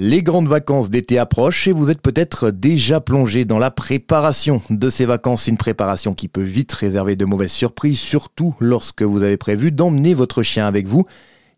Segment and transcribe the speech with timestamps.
[0.00, 4.90] Les grandes vacances d'été approchent et vous êtes peut-être déjà plongé dans la préparation de
[4.90, 9.36] ces vacances, une préparation qui peut vite réserver de mauvaises surprises, surtout lorsque vous avez
[9.36, 11.04] prévu d'emmener votre chien avec vous.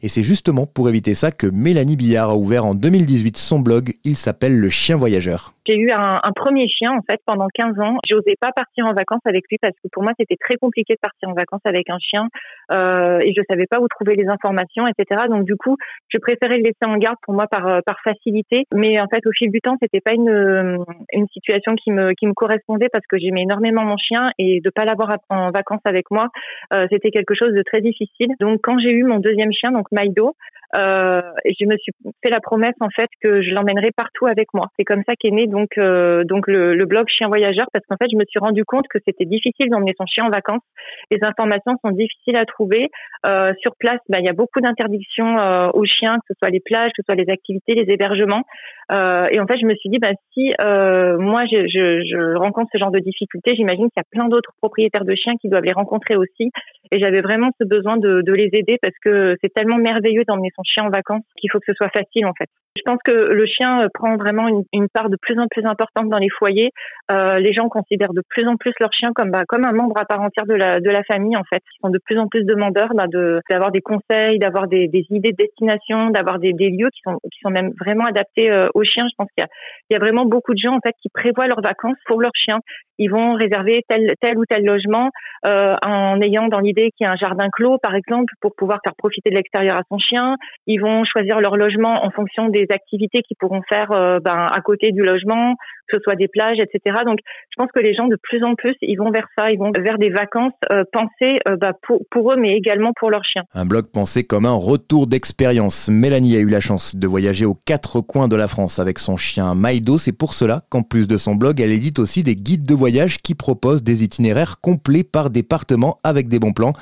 [0.00, 3.98] Et c'est justement pour éviter ça que Mélanie Billard a ouvert en 2018 son blog,
[4.04, 5.52] il s'appelle Le Chien Voyageur.
[5.66, 7.96] J'ai eu un, un, premier chien en fait pendant 15 ans.
[8.08, 11.00] J'osais pas partir en vacances avec lui parce que pour moi c'était très compliqué de
[11.00, 12.28] partir en vacances avec un chien
[12.72, 15.24] euh, et je savais pas où trouver les informations, etc.
[15.28, 15.76] Donc du coup,
[16.08, 18.64] je préférais le laisser en garde pour moi par par facilité.
[18.74, 22.26] Mais en fait, au fil du temps, c'était pas une une situation qui me qui
[22.26, 26.10] me correspondait parce que j'aimais énormément mon chien et de pas l'avoir en vacances avec
[26.10, 26.28] moi,
[26.74, 28.34] euh, c'était quelque chose de très difficile.
[28.40, 30.34] Donc quand j'ai eu mon deuxième chien, donc Maïdo,
[30.76, 34.66] euh, je me suis fait la promesse en fait que je l'emmènerais partout avec moi.
[34.78, 38.08] C'est comme ça qu'est né donc euh, donc le, blog Chien Voyageur parce qu'en fait
[38.10, 40.62] je me suis rendu compte que c'était difficile d'emmener son chien en vacances.
[41.10, 42.88] Les informations sont difficiles à trouver.
[43.26, 46.50] Euh, sur place, bah, il y a beaucoup d'interdictions euh, aux chiens, que ce soit
[46.50, 48.44] les plages, que ce soit les activités, les hébergements.
[48.90, 52.70] Euh, et en fait je me suis dit bah si moi je, je, je, rencontre
[52.72, 55.64] ce genre de difficultés, j'imagine qu'il y a plein d'autres propriétaires de chiens qui doivent
[55.64, 56.50] les rencontrer aussi.
[56.92, 60.50] Et j'avais vraiment ce besoin de, de les aider parce que c'est tellement merveilleux d'emmener
[60.56, 62.48] son chien en vacances qu'il faut que ce soit facile en fait.
[62.76, 65.64] Je pense que le chien euh, prend vraiment une, une part de plus en plus
[65.64, 66.70] importante dans les foyers.
[67.10, 69.98] Euh, les gens considèrent de plus en plus leur chien comme bah, comme un membre
[69.98, 71.62] à part entière de la de la famille en fait.
[71.74, 75.06] Ils sont de plus en plus demandeurs bah, de d'avoir des conseils, d'avoir des, des,
[75.10, 78.68] idées de destination, d'avoir des, des, lieux qui sont qui sont même vraiment adaptés euh,
[78.74, 79.06] aux chiens.
[79.10, 79.48] Je pense qu'il y a
[79.90, 82.32] il y a vraiment beaucoup de gens en fait qui prévoient leurs vacances pour leur
[82.34, 82.60] chien.
[82.98, 85.10] Ils vont réserver tel tel ou tel logement
[85.46, 88.78] euh, en ayant dans l'idée qu'il y a un jardin clos par exemple pour pouvoir
[88.84, 90.36] faire profiter de l'extérieur à son chien.
[90.66, 94.60] Ils vont choisir leur logement en fonction des activités qu'ils pourront faire euh, ben, à
[94.60, 95.54] côté du logement,
[95.90, 97.00] que ce soit des plages, etc.
[97.04, 97.18] Donc,
[97.50, 99.70] je pense que les gens de plus en plus, ils vont vers ça, ils vont
[99.76, 103.42] vers des vacances euh, pensées euh, bah, pour, pour, eux, mais également pour leurs chiens.
[103.54, 105.88] Un blog pensé comme un retour d'expérience.
[105.88, 109.16] Mélanie a eu la chance de voyager aux quatre coins de la France avec son
[109.16, 109.98] chien Maïdo.
[109.98, 113.18] C'est pour cela qu'en plus de son blog, elle édite aussi des guides de voyage
[113.18, 116.72] qui proposent des itinéraires complets par département avec des bons plans.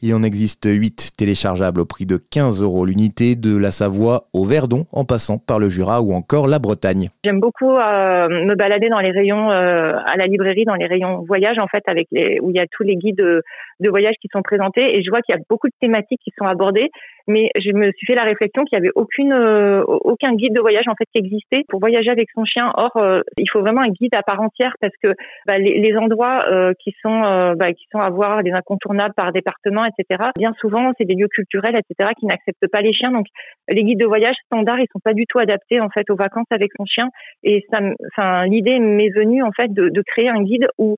[0.00, 4.44] Il en existe 8 téléchargeables au prix de 15 euros l'unité, de la Savoie au
[4.44, 7.10] Verdon, en passant par le Jura ou encore la Bretagne.
[7.24, 11.24] J'aime beaucoup euh, me balader dans les rayons euh, à la librairie, dans les rayons
[11.26, 13.42] voyage en fait, avec les où il y a tous les guides
[13.80, 16.20] de, de voyage qui sont présentés et je vois qu'il y a beaucoup de thématiques
[16.22, 16.90] qui sont abordées
[17.28, 20.60] mais je me suis fait la réflexion qu'il y avait aucune euh, aucun guide de
[20.60, 22.72] voyage en fait qui existait pour voyager avec son chien.
[22.74, 25.10] Or, euh, il faut vraiment un guide à part entière parce que
[25.46, 27.20] bah, les, les, endroits euh, qui sont
[27.56, 30.30] bah, qui sont à voir, des incontournables par département, etc.
[30.38, 32.10] Bien souvent, c'est des lieux culturels, etc.
[32.18, 33.10] qui n'acceptent pas les chiens.
[33.10, 33.26] Donc,
[33.68, 36.46] les guides de voyage standards, ils sont pas du tout adaptés en fait aux vacances
[36.50, 37.10] avec son chien.
[37.44, 40.96] Et ça, l'idée m'est venue en fait de, de créer un guide où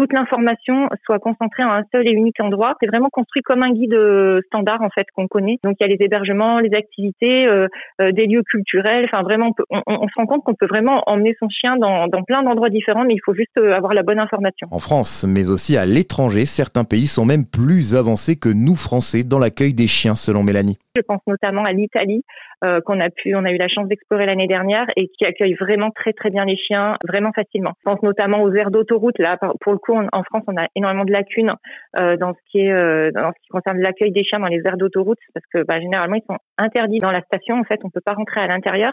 [0.00, 2.74] toute l'information soit concentrée en un seul et unique endroit.
[2.80, 5.58] C'est vraiment construit comme un guide euh, standard en fait qu'on connaît.
[5.62, 7.68] Donc il y a les hébergements, les activités, euh,
[8.00, 9.04] euh, des lieux culturels.
[9.12, 12.22] Enfin vraiment, on, on, se rend compte qu'on peut vraiment emmener son chien dans, dans
[12.22, 14.68] plein d'endroits différents, mais il faut juste avoir la bonne information.
[14.70, 19.22] En France, mais aussi à l'étranger, certains pays sont même plus avancés que nous Français
[19.22, 20.78] dans l'accueil des chiens, selon Mélanie.
[21.00, 22.24] Je pense notamment à l'Italie,
[22.64, 25.54] euh, qu'on a pu, on a eu la chance d'explorer l'année dernière et qui accueille
[25.54, 27.72] vraiment très très bien les chiens, vraiment facilement.
[27.78, 29.18] Je pense notamment aux aires d'autoroute.
[29.18, 31.52] Là, pour le coup, en France, on a énormément de lacunes
[32.00, 34.60] euh, dans ce qui est euh, dans ce qui concerne l'accueil des chiens dans les
[34.66, 37.56] aires d'autoroute, parce que bah, généralement ils sont interdits dans la station.
[37.56, 38.92] En fait, on peut pas rentrer à l'intérieur.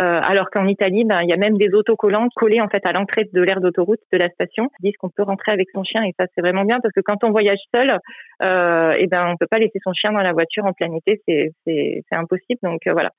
[0.00, 2.92] Euh, alors qu'en Italie, ben, il y a même des autocollants collés en fait à
[2.92, 6.02] l'entrée de l'aire d'autoroute de la station, qui disent qu'on peut rentrer avec son chien
[6.02, 7.98] et ça c'est vraiment bien parce que quand on voyage seul,
[8.42, 11.20] euh, et ben on peut pas laisser son chien dans la voiture en plein été,
[11.28, 12.60] c'est c'est impossible.
[12.62, 13.10] Donc euh, voilà.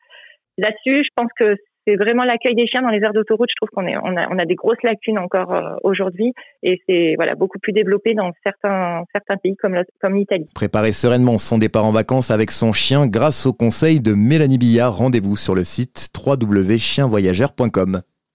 [0.57, 3.49] Là-dessus, je pense que c'est vraiment l'accueil des chiens dans les aires d'autoroute.
[3.51, 6.81] Je trouve qu'on est, on a, on a des grosses lacunes encore euh, aujourd'hui et
[6.87, 10.47] c'est voilà beaucoup plus développé dans certains, certains pays comme, comme l'Italie.
[10.53, 14.97] Préparez sereinement son départ en vacances avec son chien grâce au conseil de Mélanie Billard.
[14.97, 18.01] Rendez-vous sur le site www.chienvoyageur.com.